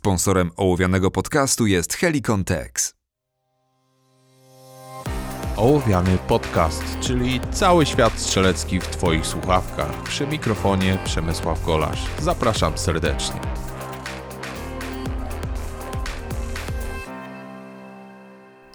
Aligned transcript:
Sponsorem 0.00 0.50
ołowianego 0.56 1.10
podcastu 1.10 1.66
jest 1.66 1.94
Helicon 1.94 2.44
Tex. 2.44 2.94
Ołowiany 5.56 6.18
podcast, 6.28 6.84
czyli 7.00 7.40
cały 7.50 7.86
świat 7.86 8.12
strzelecki 8.18 8.80
w 8.80 8.86
Twoich 8.86 9.26
słuchawkach. 9.26 10.02
Przy 10.02 10.26
mikrofonie 10.26 10.98
Przemysław 11.04 11.64
Golasz. 11.66 12.06
Zapraszam 12.18 12.78
serdecznie. 12.78 13.40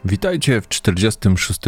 Witajcie 0.05 0.62
w 0.62 0.68
46. 0.68 1.60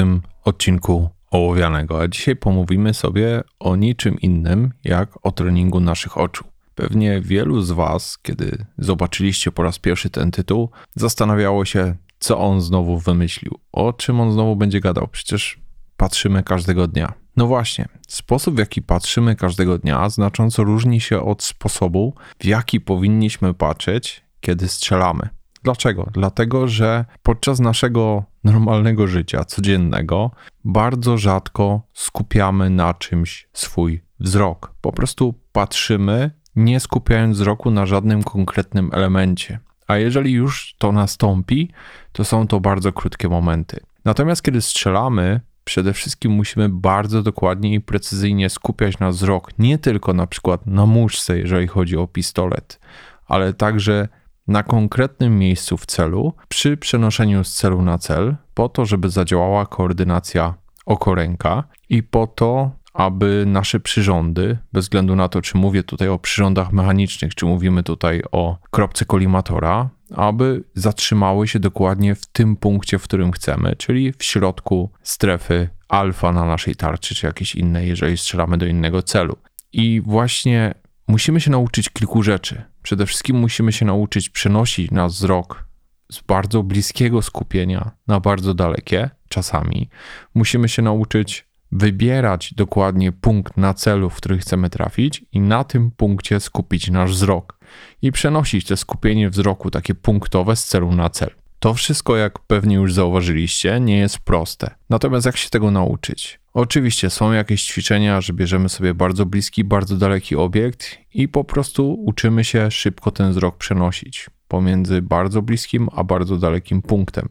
odcinku 0.43 1.09
Ołowianego, 1.31 2.01
a 2.01 2.07
dzisiaj 2.07 2.35
pomówimy 2.35 2.93
sobie 2.93 3.41
o 3.59 3.75
niczym 3.75 4.19
innym 4.19 4.71
jak 4.83 5.09
o 5.23 5.31
treningu 5.31 5.79
naszych 5.79 6.17
oczu. 6.17 6.56
Pewnie 6.77 7.21
wielu 7.21 7.61
z 7.61 7.71
Was, 7.71 8.17
kiedy 8.21 8.65
zobaczyliście 8.77 9.51
po 9.51 9.63
raz 9.63 9.79
pierwszy 9.79 10.09
ten 10.09 10.31
tytuł, 10.31 10.69
zastanawiało 10.95 11.65
się, 11.65 11.95
co 12.19 12.39
on 12.39 12.61
znowu 12.61 12.99
wymyślił, 12.99 13.59
o 13.71 13.93
czym 13.93 14.19
on 14.19 14.31
znowu 14.31 14.55
będzie 14.55 14.79
gadał. 14.79 15.07
Przecież 15.07 15.59
patrzymy 15.97 16.43
każdego 16.43 16.87
dnia. 16.87 17.13
No 17.37 17.47
właśnie, 17.47 17.87
sposób 18.07 18.55
w 18.55 18.57
jaki 18.57 18.82
patrzymy 18.82 19.35
każdego 19.35 19.77
dnia 19.77 20.09
znacząco 20.09 20.63
różni 20.63 21.01
się 21.01 21.21
od 21.21 21.43
sposobu, 21.43 22.13
w 22.39 22.45
jaki 22.45 22.82
powinniśmy 22.82 23.54
patrzeć, 23.54 24.23
kiedy 24.41 24.68
strzelamy. 24.68 25.29
Dlaczego? 25.63 26.09
Dlatego, 26.13 26.68
że 26.68 27.05
podczas 27.23 27.59
naszego 27.59 28.23
normalnego 28.43 29.07
życia, 29.07 29.46
codziennego, 29.46 30.32
bardzo 30.65 31.18
rzadko 31.18 31.82
skupiamy 31.93 32.69
na 32.69 32.94
czymś 32.94 33.47
swój 33.53 34.02
wzrok. 34.19 34.73
Po 34.81 34.91
prostu 34.91 35.33
patrzymy 35.52 36.31
nie 36.58 36.80
skupiając 36.80 37.38
wzroku 37.38 37.72
na 37.72 37.86
żadnym 37.86 38.23
konkretnym 38.23 38.89
elemencie. 38.94 39.59
A 39.88 39.97
jeżeli 39.97 40.31
już 40.31 40.75
to 40.78 40.92
nastąpi, 40.92 41.72
to 42.11 42.25
są 42.25 42.47
to 42.47 42.59
bardzo 42.59 42.92
krótkie 42.92 43.30
momenty. 43.30 43.80
Natomiast 44.05 44.44
kiedy 44.44 44.61
strzelamy, 44.61 45.41
przede 45.64 45.94
wszystkim 45.94 46.31
musimy 46.31 46.69
bardzo 46.69 47.23
dokładnie 47.23 47.73
i 47.73 47.81
precyzyjnie 47.81 48.49
skupiać 48.49 48.99
na 48.99 49.09
wzrok, 49.09 49.59
nie 49.59 49.77
tylko 49.77 50.14
na 50.14 50.27
przykład 50.27 50.67
na 50.67 50.86
muszce, 50.86 51.39
jeżeli 51.39 51.67
chodzi 51.67 51.97
o 51.97 52.08
pistolet, 52.08 52.80
ale 53.27 53.53
także 53.53 54.08
na 54.47 54.64
konkretnym 54.64 55.39
miejscu 55.39 55.77
w 55.77 55.86
celu 55.86 56.33
przy 56.47 56.77
przenoszeniu 56.77 57.44
z 57.44 57.53
celu 57.53 57.81
na 57.81 57.97
cel, 57.97 58.36
po 58.53 58.69
to, 58.69 58.86
żeby 58.86 59.09
zadziałała 59.09 59.66
koordynacja 59.66 60.53
oko-ręka 60.86 61.64
i 61.89 62.03
po 62.03 62.27
to, 62.27 62.71
aby 62.97 63.43
nasze 63.47 63.79
przyrządy, 63.79 64.57
bez 64.73 64.85
względu 64.85 65.15
na 65.15 65.29
to, 65.29 65.41
czy 65.41 65.57
mówię 65.57 65.83
tutaj 65.83 66.09
o 66.09 66.19
przyrządach 66.19 66.71
mechanicznych, 66.73 67.35
czy 67.35 67.45
mówimy 67.45 67.83
tutaj 67.83 68.21
o 68.31 68.57
kropce 68.71 69.05
kolimatora, 69.05 69.89
aby 70.15 70.63
zatrzymały 70.73 71.47
się 71.47 71.59
dokładnie 71.59 72.15
w 72.15 72.25
tym 72.25 72.55
punkcie, 72.55 72.99
w 72.99 73.03
którym 73.03 73.31
chcemy, 73.31 73.75
czyli 73.75 74.13
w 74.13 74.23
środku 74.23 74.91
strefy 75.03 75.69
alfa 75.87 76.31
na 76.31 76.45
naszej 76.45 76.75
tarczy, 76.75 77.15
czy 77.15 77.25
jakiejś 77.25 77.55
innej, 77.55 77.87
jeżeli 77.87 78.17
strzelamy 78.17 78.57
do 78.57 78.65
innego 78.65 79.03
celu. 79.03 79.37
I 79.73 80.01
właśnie 80.01 80.73
musimy 81.07 81.41
się 81.41 81.51
nauczyć 81.51 81.89
kilku 81.89 82.23
rzeczy. 82.23 82.63
Przede 82.83 83.05
wszystkim 83.05 83.37
musimy 83.37 83.71
się 83.71 83.85
nauczyć 83.85 84.29
przenosić 84.29 84.91
nasz 84.91 85.11
wzrok 85.11 85.67
z 86.11 86.21
bardzo 86.21 86.63
bliskiego 86.63 87.21
skupienia 87.21 87.91
na 88.07 88.19
bardzo 88.19 88.53
dalekie 88.53 89.09
czasami. 89.29 89.89
Musimy 90.35 90.69
się 90.69 90.81
nauczyć 90.81 91.46
wybierać 91.71 92.53
dokładnie 92.53 93.11
punkt 93.11 93.57
na 93.57 93.73
celu, 93.73 94.09
w 94.09 94.15
który 94.15 94.37
chcemy 94.37 94.69
trafić 94.69 95.25
i 95.31 95.39
na 95.39 95.63
tym 95.63 95.91
punkcie 95.91 96.39
skupić 96.39 96.89
nasz 96.89 97.11
wzrok 97.11 97.59
i 98.01 98.11
przenosić 98.11 98.65
te 98.65 98.77
skupienie 98.77 99.29
wzroku 99.29 99.71
takie 99.71 99.95
punktowe 99.95 100.55
z 100.55 100.65
celu 100.65 100.91
na 100.91 101.09
cel. 101.09 101.29
To 101.59 101.73
wszystko, 101.73 102.17
jak 102.17 102.39
pewnie 102.39 102.75
już 102.75 102.93
zauważyliście, 102.93 103.79
nie 103.79 103.97
jest 103.97 104.19
proste. 104.19 104.75
Natomiast 104.89 105.25
jak 105.25 105.37
się 105.37 105.49
tego 105.49 105.71
nauczyć? 105.71 106.39
Oczywiście 106.53 107.09
są 107.09 107.31
jakieś 107.31 107.64
ćwiczenia, 107.64 108.21
że 108.21 108.33
bierzemy 108.33 108.69
sobie 108.69 108.93
bardzo 108.93 109.25
bliski, 109.25 109.63
bardzo 109.63 109.97
daleki 109.97 110.36
obiekt 110.36 110.97
i 111.13 111.27
po 111.27 111.43
prostu 111.43 111.93
uczymy 111.93 112.43
się 112.43 112.71
szybko 112.71 113.11
ten 113.11 113.31
wzrok 113.31 113.58
przenosić 113.58 114.30
pomiędzy 114.47 115.02
bardzo 115.02 115.42
bliskim 115.42 115.89
a 115.92 116.03
bardzo 116.03 116.37
dalekim 116.37 116.81
punktem. 116.81 117.30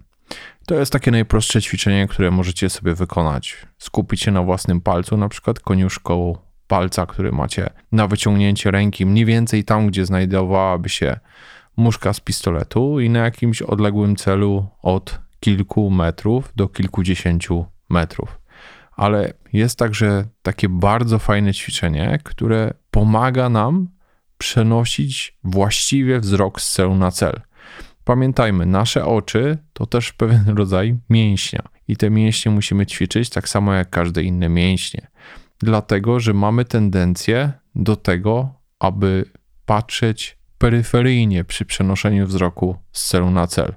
To 0.66 0.74
jest 0.74 0.92
takie 0.92 1.10
najprostsze 1.10 1.62
ćwiczenie, 1.62 2.06
które 2.08 2.30
możecie 2.30 2.70
sobie 2.70 2.94
wykonać. 2.94 3.66
Skupić 3.78 4.20
się 4.20 4.30
na 4.30 4.42
własnym 4.42 4.80
palcu, 4.80 5.16
na 5.16 5.28
przykład 5.28 5.60
koniuszką 5.60 6.38
palca, 6.66 7.06
który 7.06 7.32
macie 7.32 7.70
na 7.92 8.06
wyciągnięcie 8.06 8.70
ręki, 8.70 9.06
mniej 9.06 9.24
więcej 9.24 9.64
tam, 9.64 9.86
gdzie 9.86 10.06
znajdowałaby 10.06 10.88
się 10.88 11.18
muszka 11.76 12.12
z 12.12 12.20
pistoletu 12.20 13.00
i 13.00 13.10
na 13.10 13.18
jakimś 13.18 13.62
odległym 13.62 14.16
celu 14.16 14.68
od 14.82 15.20
kilku 15.40 15.90
metrów 15.90 16.52
do 16.56 16.68
kilkudziesięciu 16.68 17.66
metrów. 17.90 18.40
Ale 18.92 19.32
jest 19.52 19.78
także 19.78 20.24
takie 20.42 20.68
bardzo 20.68 21.18
fajne 21.18 21.54
ćwiczenie, 21.54 22.18
które 22.24 22.74
pomaga 22.90 23.48
nam 23.48 23.88
przenosić 24.38 25.38
właściwie 25.44 26.20
wzrok 26.20 26.60
z 26.60 26.72
celu 26.72 26.94
na 26.94 27.10
cel. 27.10 27.40
Pamiętajmy, 28.06 28.66
nasze 28.66 29.04
oczy 29.04 29.58
to 29.72 29.86
też 29.86 30.12
pewien 30.12 30.48
rodzaj 30.58 30.96
mięśnia 31.10 31.62
i 31.88 31.96
te 31.96 32.10
mięśnie 32.10 32.52
musimy 32.52 32.86
ćwiczyć 32.86 33.30
tak 33.30 33.48
samo 33.48 33.74
jak 33.74 33.90
każde 33.90 34.22
inne 34.22 34.48
mięśnie. 34.48 35.06
Dlatego, 35.58 36.20
że 36.20 36.32
mamy 36.32 36.64
tendencję 36.64 37.52
do 37.74 37.96
tego, 37.96 38.54
aby 38.78 39.24
patrzeć 39.64 40.38
peryferyjnie 40.58 41.44
przy 41.44 41.64
przenoszeniu 41.64 42.26
wzroku 42.26 42.76
z 42.92 43.08
celu 43.08 43.30
na 43.30 43.46
cel. 43.46 43.74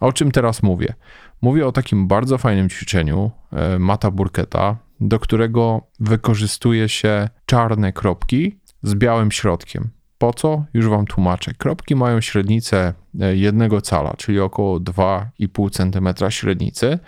O 0.00 0.12
czym 0.12 0.30
teraz 0.30 0.62
mówię? 0.62 0.94
Mówię 1.42 1.66
o 1.66 1.72
takim 1.72 2.08
bardzo 2.08 2.38
fajnym 2.38 2.68
ćwiczeniu 2.68 3.30
e, 3.52 3.78
Mata 3.78 4.10
Burketa, 4.10 4.76
do 5.00 5.18
którego 5.18 5.86
wykorzystuje 6.00 6.88
się 6.88 7.28
czarne 7.46 7.92
kropki 7.92 8.58
z 8.82 8.94
białym 8.94 9.32
środkiem. 9.32 9.90
Po 10.18 10.32
co? 10.32 10.64
Już 10.74 10.88
Wam 10.88 11.06
tłumaczę. 11.06 11.54
Kropki 11.54 11.96
mają 11.96 12.20
średnicę 12.20 12.94
e, 13.20 13.36
jednego 13.36 13.80
cala, 13.80 14.14
czyli 14.16 14.40
około 14.40 14.80
2,5 14.80 15.70
cm 15.70 16.30
średnicy, 16.30 16.98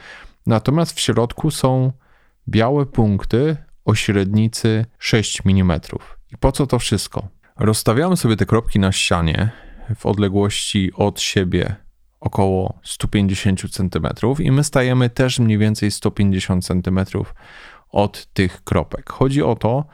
natomiast 0.46 0.92
w 0.92 1.00
środku 1.00 1.50
są 1.50 1.92
białe 2.48 2.86
punkty 2.86 3.56
o 3.84 3.94
średnicy 3.94 4.86
6 4.98 5.42
mm. 5.46 5.80
I 6.32 6.36
po 6.36 6.52
co 6.52 6.66
to 6.66 6.78
wszystko? 6.78 7.28
Rozstawiamy 7.58 8.16
sobie 8.16 8.36
te 8.36 8.46
kropki 8.46 8.78
na 8.78 8.92
ścianie 8.92 9.50
w 9.96 10.06
odległości 10.06 10.92
od 10.94 11.20
siebie 11.20 11.76
około 12.20 12.78
150 12.82 13.60
cm 13.70 14.06
i 14.38 14.50
my 14.50 14.64
stajemy 14.64 15.10
też 15.10 15.38
mniej 15.38 15.58
więcej 15.58 15.90
150 15.90 16.66
cm 16.66 17.00
od 17.90 18.26
tych 18.26 18.64
kropek. 18.64 19.10
Chodzi 19.10 19.42
o 19.42 19.56
to, 19.56 19.84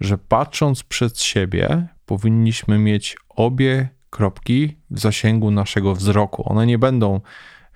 że 0.00 0.18
patrząc 0.18 0.82
przed 0.82 1.20
siebie, 1.20 1.88
powinniśmy 2.06 2.78
mieć 2.78 3.16
obie 3.28 3.88
kropki 4.10 4.76
w 4.90 5.00
zasięgu 5.00 5.50
naszego 5.50 5.94
wzroku. 5.94 6.42
One 6.52 6.66
nie 6.66 6.78
będą 6.78 7.20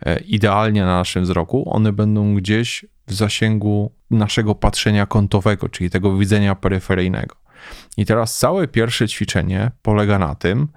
e, 0.06 0.20
idealnie 0.20 0.80
na 0.80 0.96
naszym 0.98 1.22
wzroku, 1.22 1.74
one 1.74 1.92
będą 1.92 2.34
gdzieś 2.34 2.86
w 3.06 3.14
zasięgu 3.14 3.92
naszego 4.10 4.54
patrzenia 4.54 5.06
kątowego, 5.06 5.68
czyli 5.68 5.90
tego 5.90 6.16
widzenia 6.16 6.54
peryferyjnego. 6.54 7.36
I 7.96 8.06
teraz 8.06 8.38
całe 8.38 8.68
pierwsze 8.68 9.08
ćwiczenie 9.08 9.70
polega 9.82 10.18
na 10.18 10.34
tym, 10.34 10.68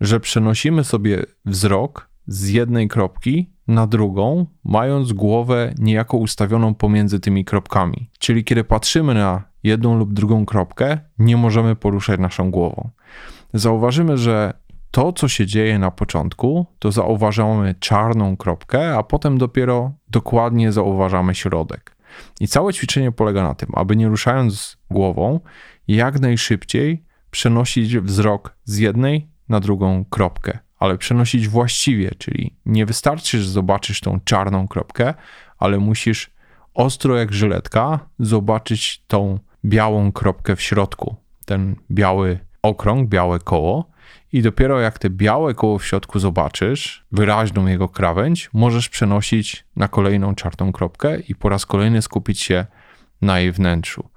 że 0.00 0.20
przenosimy 0.20 0.84
sobie 0.84 1.22
wzrok 1.44 2.08
z 2.26 2.48
jednej 2.48 2.88
kropki 2.88 3.50
na 3.68 3.86
drugą, 3.86 4.46
mając 4.64 5.12
głowę 5.12 5.74
niejako 5.78 6.16
ustawioną 6.16 6.74
pomiędzy 6.74 7.20
tymi 7.20 7.44
kropkami. 7.44 8.10
Czyli 8.18 8.44
kiedy 8.44 8.64
patrzymy 8.64 9.14
na 9.14 9.42
jedną 9.64 9.98
lub 9.98 10.12
drugą 10.12 10.46
kropkę, 10.46 10.98
nie 11.18 11.36
możemy 11.36 11.76
poruszać 11.76 12.20
naszą 12.20 12.50
głową. 12.50 12.90
Zauważymy, 13.54 14.18
że 14.18 14.52
to, 14.90 15.12
co 15.12 15.28
się 15.28 15.46
dzieje 15.46 15.78
na 15.78 15.90
początku, 15.90 16.66
to 16.78 16.92
zauważamy 16.92 17.74
czarną 17.80 18.36
kropkę, 18.36 18.96
a 18.96 19.02
potem 19.02 19.38
dopiero 19.38 19.92
dokładnie 20.08 20.72
zauważamy 20.72 21.34
środek. 21.34 21.96
I 22.40 22.48
całe 22.48 22.72
ćwiczenie 22.72 23.12
polega 23.12 23.42
na 23.42 23.54
tym, 23.54 23.68
aby 23.74 23.96
nie 23.96 24.08
ruszając 24.08 24.76
głową, 24.90 25.40
jak 25.88 26.20
najszybciej 26.20 27.04
przenosić 27.30 27.98
wzrok 27.98 28.56
z 28.64 28.78
jednej 28.78 29.28
na 29.48 29.60
drugą 29.60 30.04
kropkę, 30.04 30.58
ale 30.78 30.98
przenosić 30.98 31.48
właściwie, 31.48 32.10
czyli 32.18 32.56
nie 32.66 32.86
wystarczy, 32.86 33.38
że 33.42 33.50
zobaczysz 33.50 34.00
tą 34.00 34.20
czarną 34.24 34.68
kropkę, 34.68 35.14
ale 35.58 35.78
musisz 35.78 36.30
ostro 36.74 37.16
jak 37.16 37.32
żyletka 37.32 38.08
zobaczyć 38.18 39.04
tą 39.06 39.38
białą 39.64 40.12
kropkę 40.12 40.56
w 40.56 40.62
środku, 40.62 41.16
ten 41.44 41.76
biały 41.90 42.38
okrąg, 42.62 43.08
białe 43.08 43.38
koło. 43.38 43.94
I 44.32 44.42
dopiero 44.42 44.80
jak 44.80 44.98
te 44.98 45.10
białe 45.10 45.54
koło 45.54 45.78
w 45.78 45.86
środku 45.86 46.18
zobaczysz, 46.18 47.04
wyraźną 47.12 47.66
jego 47.66 47.88
krawędź, 47.88 48.50
możesz 48.52 48.88
przenosić 48.88 49.64
na 49.76 49.88
kolejną 49.88 50.34
czarną 50.34 50.72
kropkę 50.72 51.20
i 51.28 51.34
po 51.34 51.48
raz 51.48 51.66
kolejny 51.66 52.02
skupić 52.02 52.40
się 52.40 52.66
na 53.22 53.40
jej 53.40 53.52
wnętrzu. 53.52 54.08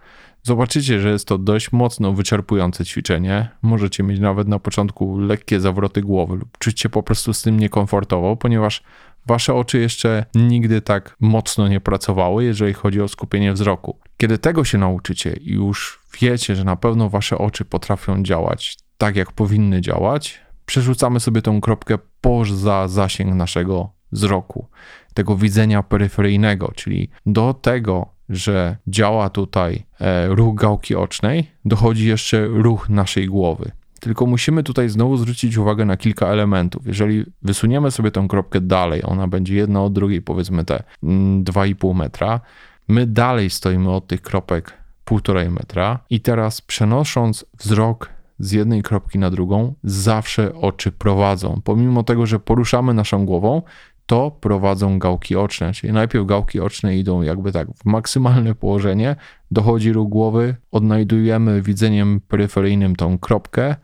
Zobaczycie, 0.44 1.00
że 1.00 1.10
jest 1.10 1.28
to 1.28 1.38
dość 1.38 1.72
mocno 1.72 2.14
wyczerpujące 2.14 2.86
ćwiczenie. 2.86 3.50
Możecie 3.62 4.04
mieć 4.04 4.20
nawet 4.20 4.48
na 4.48 4.60
początku 4.60 5.20
lekkie 5.20 5.60
zawroty 5.60 6.02
głowy 6.02 6.36
lub 6.36 6.58
czuć 6.58 6.82
się 6.82 6.90
po 6.90 7.04
prostu 7.04 7.34
z 7.34 7.42
tym 7.42 7.60
niekomfortowo, 7.60 8.36
ponieważ 8.36 8.84
wasze 9.28 9.54
oczy 9.54 9.80
jeszcze 9.80 10.26
nigdy 10.36 10.82
tak 10.82 11.16
mocno 11.20 11.68
nie 11.68 11.80
pracowały, 11.80 12.44
jeżeli 12.44 12.74
chodzi 12.74 13.02
o 13.02 13.08
skupienie 13.08 13.54
wzroku. 13.54 14.00
Kiedy 14.18 14.38
tego 14.38 14.64
się 14.64 14.78
nauczycie 14.78 15.34
i 15.34 15.52
już 15.52 16.00
wiecie, 16.22 16.56
że 16.56 16.64
na 16.64 16.76
pewno 16.76 17.10
wasze 17.10 17.38
oczy 17.38 17.66
potrafią 17.66 18.24
działać 18.24 18.78
tak, 18.98 19.16
jak 19.16 19.32
powinny 19.32 19.82
działać, 19.82 20.42
przerzucamy 20.66 21.20
sobie 21.20 21.42
tą 21.42 21.62
kropkę 21.62 21.98
poza 22.22 22.88
zasięg 22.88 23.34
naszego 23.34 23.90
wzroku, 24.12 24.68
tego 25.14 25.36
widzenia 25.36 25.84
peryferyjnego, 25.84 26.72
czyli 26.76 27.10
do 27.26 27.54
tego, 27.54 28.10
że 28.30 28.78
działa 28.88 29.30
tutaj 29.30 29.86
e, 30.00 30.28
ruch 30.28 30.56
gałki 30.56 30.96
ocznej, 30.96 31.52
dochodzi 31.66 32.08
jeszcze 32.08 32.48
ruch 32.48 32.90
naszej 32.90 33.28
głowy. 33.28 33.72
Tylko 34.00 34.26
musimy 34.26 34.64
tutaj 34.64 34.90
znowu 34.90 35.18
zwrócić 35.18 35.58
uwagę 35.58 35.86
na 35.86 35.98
kilka 35.98 36.28
elementów. 36.28 36.88
Jeżeli 36.88 37.26
wysuniemy 37.42 37.92
sobie 37.92 38.12
tą 38.12 38.28
kropkę 38.28 38.62
dalej, 38.62 39.02
ona 39.06 39.28
będzie 39.28 39.56
jedna 39.56 39.84
od 39.84 39.94
drugiej, 39.94 40.22
powiedzmy 40.22 40.66
te 40.66 40.84
2,5 41.04 41.86
mm, 41.86 41.98
metra, 41.98 42.40
my 42.88 43.08
dalej 43.08 43.50
stoimy 43.50 43.92
od 43.92 44.08
tych 44.08 44.22
kropek 44.22 44.74
1,5 45.06 45.52
metra 45.52 46.00
i 46.10 46.22
teraz 46.22 46.62
przenosząc 46.62 47.46
wzrok 47.60 48.10
z 48.40 48.52
jednej 48.52 48.84
kropki 48.84 49.20
na 49.20 49.30
drugą, 49.30 49.74
zawsze 49.84 50.56
oczy 50.56 50.92
prowadzą. 50.92 51.62
Pomimo 51.64 52.04
tego, 52.04 52.26
że 52.26 52.40
poruszamy 52.40 52.94
naszą 52.94 53.26
głową, 53.26 53.62
to 54.06 54.32
prowadzą 54.32 55.00
gałki 55.00 55.36
oczne, 55.36 55.74
czyli 55.74 55.94
najpierw 55.94 56.26
gałki 56.26 56.60
oczne 56.60 56.98
idą 56.98 57.22
jakby 57.22 57.52
tak 57.52 57.68
w 57.76 57.86
maksymalne 57.86 58.56
położenie, 58.56 59.16
dochodzi 59.52 59.94
ruch 59.94 60.10
głowy, 60.10 60.56
odnajdujemy 60.72 61.62
widzeniem 61.62 62.22
peryferyjnym 62.28 62.96
tą 62.96 63.18
kropkę, 63.18 63.76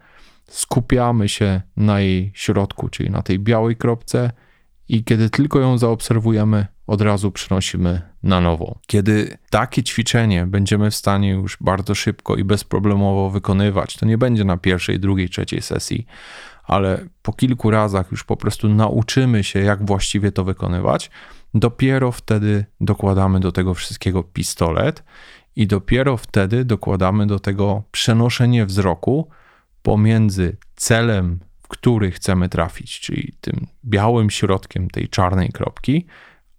skupiamy 0.53 1.29
się 1.29 1.61
na 1.77 1.99
jej 1.99 2.31
środku, 2.35 2.89
czyli 2.89 3.09
na 3.09 3.21
tej 3.21 3.39
białej 3.39 3.75
kropce 3.75 4.31
i 4.89 5.03
kiedy 5.03 5.29
tylko 5.29 5.59
ją 5.59 5.77
zaobserwujemy, 5.77 6.67
od 6.87 7.01
razu 7.01 7.31
przenosimy 7.31 8.01
na 8.23 8.41
nowo. 8.41 8.79
Kiedy 8.87 9.37
takie 9.49 9.83
ćwiczenie 9.83 10.45
będziemy 10.45 10.91
w 10.91 10.95
stanie 10.95 11.29
już 11.29 11.57
bardzo 11.61 11.95
szybko 11.95 12.35
i 12.35 12.43
bezproblemowo 12.43 13.29
wykonywać, 13.29 13.97
to 13.97 14.05
nie 14.05 14.17
będzie 14.17 14.43
na 14.43 14.57
pierwszej, 14.57 14.99
drugiej, 14.99 15.29
trzeciej 15.29 15.61
sesji, 15.61 16.05
ale 16.63 17.05
po 17.21 17.33
kilku 17.33 17.71
razach 17.71 18.11
już 18.11 18.23
po 18.23 18.37
prostu 18.37 18.69
nauczymy 18.69 19.43
się, 19.43 19.59
jak 19.59 19.85
właściwie 19.85 20.31
to 20.31 20.43
wykonywać, 20.43 21.11
dopiero 21.53 22.11
wtedy 22.11 22.65
dokładamy 22.81 23.39
do 23.39 23.51
tego 23.51 23.73
wszystkiego 23.73 24.23
pistolet 24.23 25.03
i 25.55 25.67
dopiero 25.67 26.17
wtedy 26.17 26.65
dokładamy 26.65 27.27
do 27.27 27.39
tego 27.39 27.83
przenoszenie 27.91 28.65
wzroku 28.65 29.27
pomiędzy 29.83 30.57
celem, 30.75 31.39
w 31.63 31.67
który 31.67 32.11
chcemy 32.11 32.49
trafić, 32.49 32.99
czyli 32.99 33.33
tym 33.41 33.67
białym 33.85 34.29
środkiem 34.29 34.89
tej 34.89 35.09
czarnej 35.09 35.49
kropki, 35.49 36.05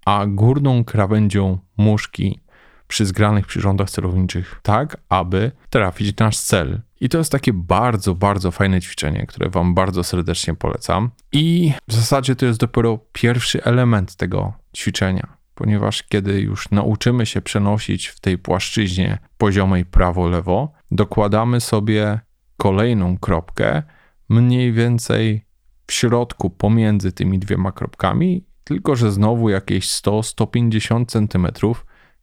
a 0.07 0.27
górną 0.27 0.85
krawędzią 0.85 1.59
muszki 1.77 2.41
przy 2.89 3.07
zgranych 3.07 3.47
przyrządach 3.47 3.91
celowniczych, 3.91 4.61
tak 4.63 4.97
aby 5.09 5.53
trafić 5.71 6.17
nasz 6.19 6.39
cel. 6.39 6.81
I 7.01 7.09
to 7.09 7.19
jest 7.19 7.33
takie 7.33 7.53
bardzo, 7.53 8.15
bardzo 8.15 8.51
fajne 8.51 8.81
ćwiczenie, 8.81 9.27
które 9.27 9.51
Wam 9.51 9.75
bardzo 9.75 10.05
serdecznie 10.05 10.55
polecam. 10.55 11.11
I 11.33 11.73
w 11.89 11.95
zasadzie 11.95 12.37
to 12.37 12.47
jest 12.47 12.61
dopiero 12.61 12.99
pierwszy 13.13 13.65
element 13.65 14.17
tego 14.17 14.53
ćwiczenia, 14.77 15.37
ponieważ 15.55 16.03
kiedy 16.03 16.41
już 16.41 16.71
nauczymy 16.71 17.27
się 17.27 17.41
przenosić 17.41 18.07
w 18.07 18.21
tej 18.21 18.39
płaszczyźnie 18.39 19.19
poziomej 19.39 19.85
prawo-lewo, 19.85 20.73
dokładamy 20.91 21.61
sobie 21.61 22.21
kolejną 22.57 23.19
kropkę 23.19 23.83
mniej 24.29 24.73
więcej 24.73 25.45
w 25.87 25.93
środku 25.93 26.51
pomiędzy 26.51 27.13
tymi 27.13 27.39
dwiema 27.39 27.73
kropkami, 27.73 28.45
tylko 28.65 28.97
że 28.97 29.13
znowu 29.13 29.49
jakieś 29.49 29.89
100-150 29.89 31.07
cm 31.07 31.47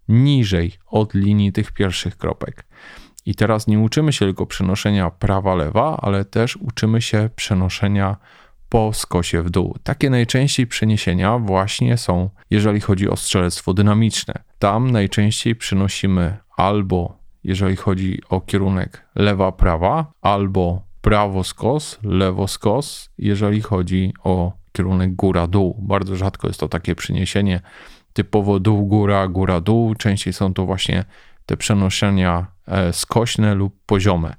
niżej 0.07 0.71
od 0.87 1.13
linii 1.13 1.51
tych 1.51 1.71
pierwszych 1.71 2.17
kropek. 2.17 2.65
I 3.25 3.35
teraz 3.35 3.67
nie 3.67 3.79
uczymy 3.79 4.13
się 4.13 4.25
tylko 4.25 4.45
przenoszenia 4.45 5.09
prawa-lewa, 5.09 5.97
ale 6.01 6.25
też 6.25 6.57
uczymy 6.57 7.01
się 7.01 7.29
przenoszenia 7.35 8.17
po 8.69 8.93
skosie 8.93 9.41
w 9.41 9.49
dół. 9.49 9.75
Takie 9.83 10.09
najczęściej 10.09 10.67
przeniesienia 10.67 11.37
właśnie 11.37 11.97
są, 11.97 12.29
jeżeli 12.49 12.81
chodzi 12.81 13.09
o 13.09 13.15
strzelectwo 13.15 13.73
dynamiczne. 13.73 14.33
Tam 14.59 14.91
najczęściej 14.91 15.55
przenosimy 15.55 16.37
albo, 16.57 17.20
jeżeli 17.43 17.75
chodzi 17.75 18.21
o 18.29 18.41
kierunek 18.41 19.05
lewa-prawa, 19.15 20.05
albo 20.21 20.81
prawo-skos, 21.01 21.99
lewo-skos, 22.03 23.09
jeżeli 23.17 23.61
chodzi 23.61 24.13
o 24.23 24.53
kierunek 24.71 25.15
góra-dół. 25.15 25.77
Bardzo 25.81 26.15
rzadko 26.15 26.47
jest 26.47 26.59
to 26.59 26.67
takie 26.67 26.95
przeniesienie 26.95 27.61
typowo 28.13 28.59
dół-góra, 28.59 29.27
góra-dół. 29.27 29.95
Częściej 29.95 30.33
są 30.33 30.53
to 30.53 30.65
właśnie 30.65 31.05
te 31.45 31.57
przenoszenia 31.57 32.47
e, 32.67 32.93
skośne 32.93 33.55
lub 33.55 33.75
poziome. 33.85 34.35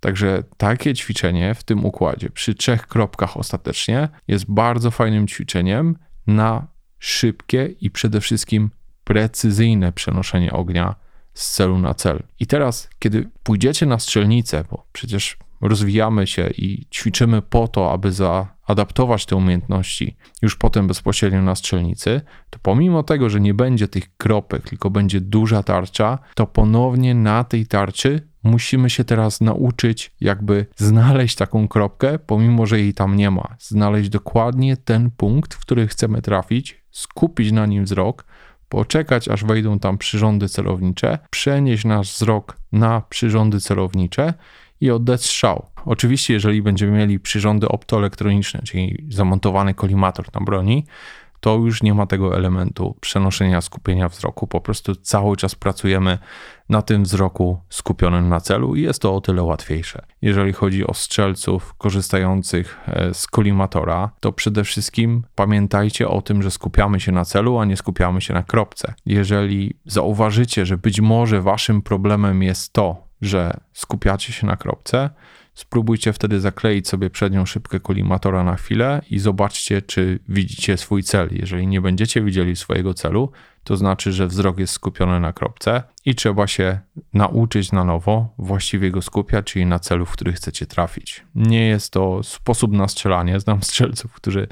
Także 0.00 0.42
takie 0.56 0.94
ćwiczenie 0.94 1.54
w 1.54 1.64
tym 1.64 1.84
układzie 1.84 2.30
przy 2.30 2.54
trzech 2.54 2.86
kropkach 2.86 3.36
ostatecznie 3.36 4.08
jest 4.28 4.52
bardzo 4.52 4.90
fajnym 4.90 5.26
ćwiczeniem 5.26 5.96
na 6.26 6.66
szybkie 6.98 7.74
i 7.80 7.90
przede 7.90 8.20
wszystkim 8.20 8.70
precyzyjne 9.04 9.92
przenoszenie 9.92 10.52
ognia 10.52 10.94
z 11.34 11.54
celu 11.54 11.78
na 11.78 11.94
cel. 11.94 12.22
I 12.40 12.46
teraz, 12.46 12.88
kiedy 12.98 13.28
pójdziecie 13.42 13.86
na 13.86 13.98
strzelnicę, 13.98 14.64
bo 14.70 14.86
przecież 14.92 15.36
rozwijamy 15.60 16.26
się 16.26 16.50
i 16.58 16.86
ćwiczymy 16.94 17.42
po 17.42 17.68
to, 17.68 17.92
aby 17.92 18.12
zaadaptować 18.12 19.26
te 19.26 19.36
umiejętności 19.36 20.16
już 20.42 20.56
potem 20.56 20.86
bezpośrednio 20.86 21.42
na 21.42 21.54
strzelnicy, 21.54 22.20
to 22.50 22.58
pomimo 22.62 23.02
tego, 23.02 23.30
że 23.30 23.40
nie 23.40 23.54
będzie 23.54 23.88
tych 23.88 24.16
kropek, 24.16 24.68
tylko 24.68 24.90
będzie 24.90 25.20
duża 25.20 25.62
tarcza, 25.62 26.18
to 26.34 26.46
ponownie 26.46 27.14
na 27.14 27.44
tej 27.44 27.66
tarczy 27.66 28.30
musimy 28.42 28.90
się 28.90 29.04
teraz 29.04 29.40
nauczyć, 29.40 30.12
jakby 30.20 30.66
znaleźć 30.76 31.36
taką 31.36 31.68
kropkę, 31.68 32.18
pomimo 32.18 32.66
że 32.66 32.80
jej 32.80 32.94
tam 32.94 33.16
nie 33.16 33.30
ma. 33.30 33.56
Znaleźć 33.58 34.08
dokładnie 34.08 34.76
ten 34.76 35.10
punkt, 35.10 35.54
w 35.54 35.60
który 35.60 35.88
chcemy 35.88 36.22
trafić, 36.22 36.84
skupić 36.90 37.52
na 37.52 37.66
nim 37.66 37.84
wzrok, 37.84 38.24
poczekać 38.70 39.28
aż 39.28 39.44
wejdą 39.44 39.78
tam 39.78 39.98
przyrządy 39.98 40.48
celownicze, 40.48 41.18
przenieść 41.30 41.84
nasz 41.84 42.12
wzrok 42.12 42.56
na 42.72 43.02
przyrządy 43.08 43.60
celownicze 43.60 44.34
i 44.80 44.90
oddać 44.90 45.24
strzał. 45.24 45.66
Oczywiście, 45.86 46.34
jeżeli 46.34 46.62
będziemy 46.62 46.98
mieli 46.98 47.20
przyrządy 47.20 47.68
optoelektroniczne, 47.68 48.62
czyli 48.64 49.06
zamontowany 49.08 49.74
kolimator 49.74 50.26
na 50.34 50.40
broni, 50.40 50.86
to 51.40 51.56
już 51.56 51.82
nie 51.82 51.94
ma 51.94 52.06
tego 52.06 52.36
elementu 52.36 52.96
przenoszenia 53.00 53.60
skupienia 53.60 54.08
wzroku. 54.08 54.46
Po 54.46 54.60
prostu 54.60 54.94
cały 54.94 55.36
czas 55.36 55.54
pracujemy 55.54 56.18
na 56.68 56.82
tym 56.82 57.02
wzroku 57.02 57.60
skupionym 57.68 58.28
na 58.28 58.40
celu 58.40 58.76
i 58.76 58.82
jest 58.82 59.02
to 59.02 59.14
o 59.16 59.20
tyle 59.20 59.42
łatwiejsze. 59.42 60.02
Jeżeli 60.22 60.52
chodzi 60.52 60.86
o 60.86 60.94
strzelców 60.94 61.74
korzystających 61.74 62.78
e, 62.86 63.14
z 63.14 63.26
kolimatora, 63.26 64.10
to 64.20 64.32
przede 64.32 64.64
wszystkim 64.64 65.22
pamiętajcie 65.34 66.08
o 66.08 66.22
tym, 66.22 66.42
że 66.42 66.50
skupiamy 66.50 67.00
się 67.00 67.12
na 67.12 67.24
celu, 67.24 67.58
a 67.58 67.64
nie 67.64 67.76
skupiamy 67.76 68.20
się 68.20 68.34
na 68.34 68.42
kropce. 68.42 68.94
Jeżeli 69.06 69.76
zauważycie, 69.84 70.66
że 70.66 70.78
być 70.78 71.00
może 71.00 71.40
waszym 71.40 71.82
problemem 71.82 72.42
jest 72.42 72.72
to, 72.72 72.96
że 73.22 73.60
skupiacie 73.72 74.32
się 74.32 74.46
na 74.46 74.56
kropce, 74.56 75.10
spróbujcie 75.60 76.12
wtedy 76.12 76.40
zakleić 76.40 76.88
sobie 76.88 77.10
przednią 77.10 77.46
szybkę 77.46 77.80
kolimatora 77.80 78.44
na 78.44 78.56
chwilę 78.56 79.02
i 79.10 79.18
zobaczcie, 79.18 79.82
czy 79.82 80.18
widzicie 80.28 80.76
swój 80.76 81.02
cel. 81.02 81.28
Jeżeli 81.32 81.66
nie 81.66 81.80
będziecie 81.80 82.22
widzieli 82.22 82.56
swojego 82.56 82.94
celu, 82.94 83.30
to 83.64 83.76
znaczy, 83.76 84.12
że 84.12 84.26
wzrok 84.26 84.58
jest 84.58 84.72
skupiony 84.72 85.20
na 85.20 85.32
kropce 85.32 85.82
i 86.04 86.14
trzeba 86.14 86.46
się 86.46 86.80
nauczyć 87.14 87.72
na 87.72 87.84
nowo 87.84 88.34
właściwie 88.38 88.90
go 88.90 89.02
skupiać, 89.02 89.46
czyli 89.46 89.66
na 89.66 89.78
celu, 89.78 90.06
w 90.06 90.10
który 90.10 90.32
chcecie 90.32 90.66
trafić. 90.66 91.24
Nie 91.34 91.66
jest 91.66 91.92
to 91.92 92.22
sposób 92.22 92.72
na 92.72 92.88
strzelanie. 92.88 93.40
Znam 93.40 93.62
strzelców, 93.62 94.12
którzy 94.12 94.48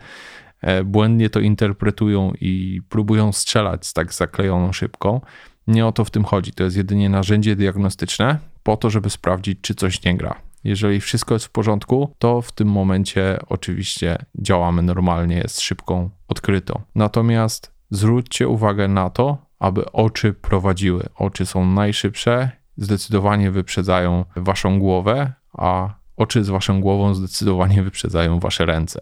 e, 0.60 0.84
błędnie 0.84 1.30
to 1.30 1.40
interpretują 1.40 2.32
i 2.40 2.82
próbują 2.88 3.32
strzelać 3.32 3.86
z 3.86 3.92
tak 3.92 4.12
zaklejoną 4.12 4.72
szybką. 4.72 5.20
Nie 5.66 5.86
o 5.86 5.92
to 5.92 6.04
w 6.04 6.10
tym 6.10 6.24
chodzi. 6.24 6.52
To 6.52 6.64
jest 6.64 6.76
jedynie 6.76 7.08
narzędzie 7.08 7.56
diagnostyczne 7.56 8.38
po 8.62 8.76
to, 8.76 8.90
żeby 8.90 9.10
sprawdzić, 9.10 9.58
czy 9.62 9.74
coś 9.74 10.04
nie 10.04 10.16
gra. 10.16 10.47
Jeżeli 10.64 11.00
wszystko 11.00 11.34
jest 11.34 11.46
w 11.46 11.50
porządku, 11.50 12.14
to 12.18 12.42
w 12.42 12.52
tym 12.52 12.68
momencie 12.68 13.38
oczywiście 13.48 14.18
działamy 14.34 14.82
normalnie, 14.82 15.36
jest 15.36 15.60
szybką 15.60 16.10
odkrytą. 16.28 16.80
Natomiast 16.94 17.72
zwróćcie 17.90 18.48
uwagę 18.48 18.88
na 18.88 19.10
to, 19.10 19.38
aby 19.58 19.92
oczy 19.92 20.32
prowadziły. 20.32 21.08
Oczy 21.16 21.46
są 21.46 21.66
najszybsze, 21.66 22.50
zdecydowanie 22.76 23.50
wyprzedzają 23.50 24.24
waszą 24.36 24.78
głowę, 24.78 25.32
a 25.52 25.94
oczy 26.16 26.44
z 26.44 26.48
waszą 26.48 26.80
głową 26.80 27.14
zdecydowanie 27.14 27.82
wyprzedzają 27.82 28.40
wasze 28.40 28.66
ręce. 28.66 29.00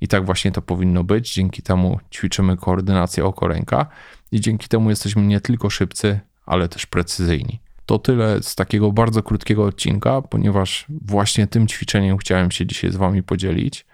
I 0.00 0.08
tak 0.08 0.24
właśnie 0.24 0.52
to 0.52 0.62
powinno 0.62 1.04
być. 1.04 1.34
Dzięki 1.34 1.62
temu 1.62 1.98
ćwiczymy 2.14 2.56
koordynację 2.56 3.24
oko-ręka 3.24 3.86
i 4.32 4.40
dzięki 4.40 4.68
temu 4.68 4.90
jesteśmy 4.90 5.22
nie 5.22 5.40
tylko 5.40 5.70
szybcy, 5.70 6.20
ale 6.46 6.68
też 6.68 6.86
precyzyjni. 6.86 7.60
To 7.88 7.98
tyle 7.98 8.42
z 8.42 8.54
takiego 8.54 8.92
bardzo 8.92 9.22
krótkiego 9.22 9.64
odcinka, 9.64 10.22
ponieważ 10.22 10.86
właśnie 10.88 11.46
tym 11.46 11.66
ćwiczeniem 11.66 12.18
chciałem 12.18 12.50
się 12.50 12.66
dzisiaj 12.66 12.92
z 12.92 12.96
Wami 12.96 13.22
podzielić 13.22 13.86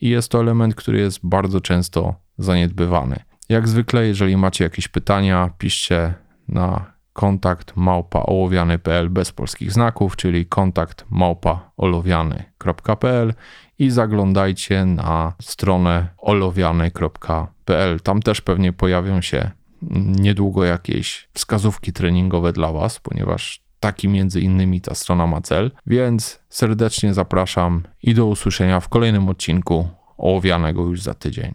i 0.00 0.08
jest 0.08 0.30
to 0.30 0.40
element, 0.40 0.74
który 0.74 0.98
jest 0.98 1.20
bardzo 1.22 1.60
często 1.60 2.14
zaniedbywany. 2.38 3.16
Jak 3.48 3.68
zwykle, 3.68 4.06
jeżeli 4.06 4.36
macie 4.36 4.64
jakieś 4.64 4.88
pytania, 4.88 5.50
piszcie 5.58 6.14
na 6.48 6.92
kontakt 7.12 7.76
małpa 7.76 8.22
ołowiany.pl 8.22 9.10
bez 9.10 9.32
polskich 9.32 9.72
znaków, 9.72 10.16
czyli 10.16 10.46
kontakt 10.46 11.04
małpa 11.10 11.70
olowiany.pl 11.76 13.34
i 13.78 13.90
zaglądajcie 13.90 14.84
na 14.84 15.32
stronę 15.42 16.08
olowiany.pl. 16.18 18.00
Tam 18.00 18.22
też 18.22 18.40
pewnie 18.40 18.72
pojawią 18.72 19.20
się 19.20 19.50
niedługo 20.18 20.64
jakieś 20.64 21.28
wskazówki 21.34 21.92
treningowe 21.92 22.52
dla 22.52 22.72
Was, 22.72 22.98
ponieważ 22.98 23.62
taki 23.80 24.08
między 24.08 24.40
innymi 24.40 24.80
ta 24.80 24.94
strona 24.94 25.26
ma 25.26 25.40
cel. 25.40 25.70
Więc 25.86 26.40
serdecznie 26.48 27.14
zapraszam 27.14 27.82
i 28.02 28.14
do 28.14 28.26
usłyszenia 28.26 28.80
w 28.80 28.88
kolejnym 28.88 29.28
odcinku 29.28 29.88
ołowianego 30.18 30.82
już 30.82 31.02
za 31.02 31.14
tydzień. 31.14 31.54